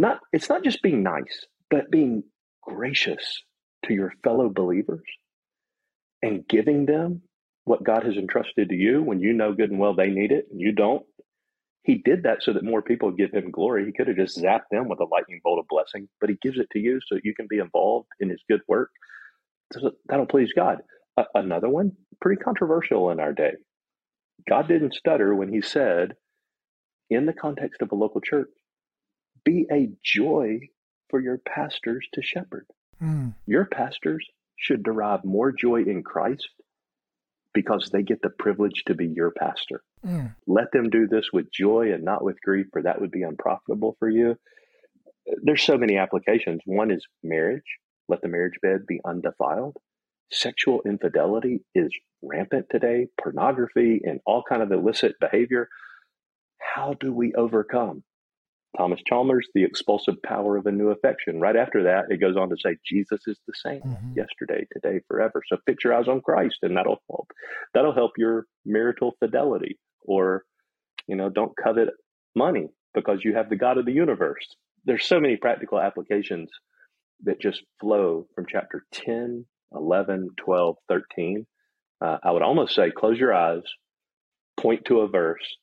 [0.00, 2.24] Not it's not just being nice, but being
[2.62, 3.42] gracious
[3.86, 5.04] to your fellow believers
[6.22, 7.22] and giving them
[7.64, 10.46] what God has entrusted to you when you know good and well they need it
[10.50, 11.04] and you don't.
[11.84, 13.86] He did that so that more people give him glory.
[13.86, 16.58] He could have just zapped them with a lightning bolt of blessing, but he gives
[16.58, 18.90] it to you so you can be involved in his good work.
[19.72, 20.78] So That'll please God.
[21.34, 23.52] Another one, pretty controversial in our day.
[24.48, 26.14] God didn't stutter when he said,
[27.10, 28.48] in the context of a local church,
[29.44, 30.60] be a joy
[31.08, 32.66] for your pastors to shepherd.
[33.02, 33.34] Mm.
[33.46, 34.26] Your pastors
[34.56, 36.48] should derive more joy in Christ
[37.52, 39.82] because they get the privilege to be your pastor.
[40.06, 40.34] Mm.
[40.46, 43.96] Let them do this with joy and not with grief, for that would be unprofitable
[43.98, 44.36] for you.
[45.42, 46.60] There's so many applications.
[46.64, 47.78] One is marriage.
[48.08, 49.76] Let the marriage bed be undefiled.
[50.32, 51.90] Sexual infidelity is
[52.22, 55.68] rampant today, pornography and all kind of illicit behavior.
[56.58, 58.04] How do we overcome?
[58.76, 61.40] Thomas Chalmers, the expulsive power of a new affection.
[61.40, 64.12] Right after that, it goes on to say Jesus is the same mm-hmm.
[64.16, 65.42] yesterday, today, forever.
[65.48, 67.30] So fix your eyes on Christ, and that'll help.
[67.74, 69.78] That'll help your marital fidelity.
[70.02, 70.44] Or,
[71.06, 71.88] you know, don't covet
[72.36, 74.46] money because you have the God of the universe.
[74.84, 76.48] There's so many practical applications
[77.24, 79.44] that just flow from chapter 10,
[79.74, 81.46] 11, 12, 13.
[82.00, 83.62] Uh, I would almost say close your eyes,
[84.56, 85.56] point to a verse,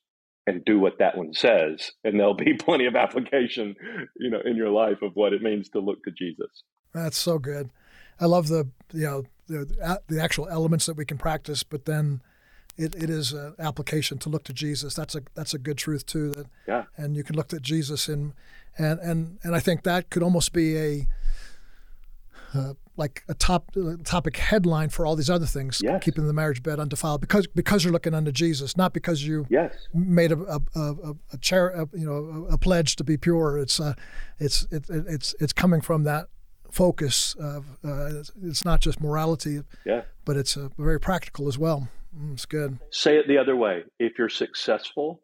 [0.47, 3.75] and do what that one says, and there'll be plenty of application,
[4.15, 6.63] you know, in your life of what it means to look to Jesus.
[6.93, 7.69] That's so good.
[8.19, 12.21] I love the you know the the actual elements that we can practice, but then
[12.77, 14.95] it, it is an application to look to Jesus.
[14.95, 16.31] That's a that's a good truth too.
[16.31, 16.83] That yeah.
[16.95, 18.33] And you can look at Jesus in,
[18.77, 21.07] and and and I think that could almost be a
[22.53, 26.03] uh, like a top uh, topic headline for all these other things, yes.
[26.03, 29.87] keeping the marriage bed undefiled, because because you're looking unto Jesus, not because you yes.
[29.93, 33.57] made a a, a, a, chair, a, you know, a, pledge to be pure.
[33.57, 33.93] It's uh,
[34.39, 36.27] it's it, it's it's coming from that
[36.71, 37.35] focus.
[37.39, 40.01] Of, uh, it's not just morality, yeah.
[40.25, 41.87] but it's uh, very practical as well.
[42.17, 42.79] Mm, it's good.
[42.91, 45.21] Say it the other way: if you're successful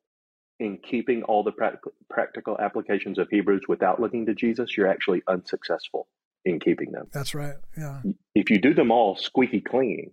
[0.59, 5.23] in keeping all the practical practical applications of Hebrews without looking to Jesus, you're actually
[5.27, 6.07] unsuccessful
[6.45, 7.07] in keeping them.
[7.11, 7.55] That's right.
[7.77, 8.01] Yeah.
[8.35, 10.11] If you do them all squeaky clean,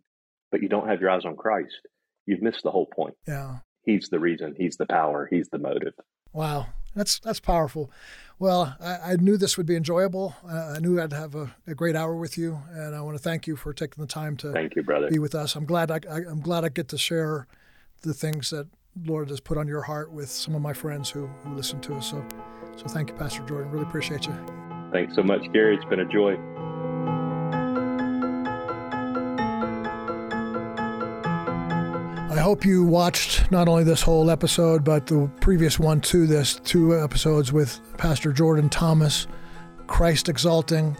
[0.51, 1.87] but you don't have your eyes on Christ,
[2.27, 3.15] you've missed the whole point.
[3.27, 3.59] Yeah.
[3.85, 4.55] He's the reason.
[4.57, 5.29] He's the power.
[5.31, 5.95] He's the motive.
[6.33, 7.91] Wow, that's that's powerful.
[8.39, 10.35] Well, I, I knew this would be enjoyable.
[10.49, 13.23] Uh, I knew I'd have a, a, great hour with you, and I want to
[13.23, 15.11] thank you for taking the time to thank you, brother.
[15.11, 15.57] be with us.
[15.57, 17.47] I'm glad I, I, I'm glad I get to share
[18.03, 18.69] the things that
[19.05, 21.95] Lord has put on your heart with some of my friends who, who listen to
[21.95, 22.11] us.
[22.11, 22.25] So,
[22.77, 23.71] so thank you, Pastor Jordan.
[23.71, 24.70] Really appreciate you.
[24.93, 25.77] Thanks so much, Gary.
[25.77, 26.37] It's been a joy.
[32.31, 36.61] I hope you watched not only this whole episode, but the previous one to this,
[36.65, 39.27] two episodes with Pastor Jordan Thomas,
[39.87, 40.97] Christ exalting,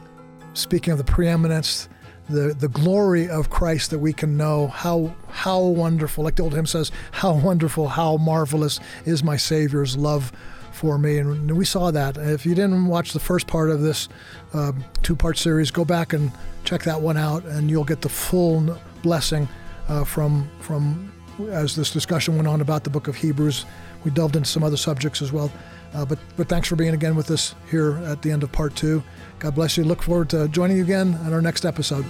[0.55, 1.89] speaking of the preeminence,
[2.29, 4.69] the, the glory of Christ that we can know.
[4.69, 9.97] How, how wonderful, like the old hymn says, how wonderful, how marvelous is my Savior's
[9.97, 10.33] love
[10.81, 11.19] for me.
[11.19, 12.17] And we saw that.
[12.17, 14.09] If you didn't watch the first part of this
[14.55, 14.73] uh,
[15.03, 16.33] two part series, go back and
[16.65, 19.47] check that one out, and you'll get the full blessing
[19.89, 21.13] uh, from, from
[21.51, 23.67] as this discussion went on about the book of Hebrews.
[24.05, 25.53] We delved into some other subjects as well.
[25.93, 28.75] Uh, but, but thanks for being again with us here at the end of part
[28.75, 29.03] two.
[29.39, 29.85] God bless you.
[29.85, 32.07] Look forward to joining you again on our next episode.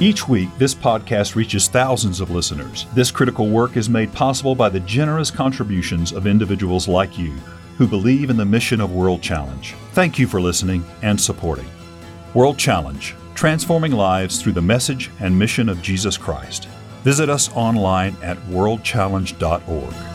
[0.00, 2.86] Each week, this podcast reaches thousands of listeners.
[2.94, 7.32] This critical work is made possible by the generous contributions of individuals like you
[7.78, 9.74] who believe in the mission of World Challenge.
[9.92, 11.68] Thank you for listening and supporting.
[12.34, 16.66] World Challenge, transforming lives through the message and mission of Jesus Christ.
[17.04, 20.11] Visit us online at worldchallenge.org.